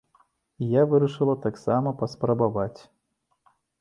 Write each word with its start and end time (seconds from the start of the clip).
І 0.61 0.69
я 0.79 0.85
вырашыла 0.93 1.35
таксама 1.45 1.93
паспрабаваць. 2.01 2.81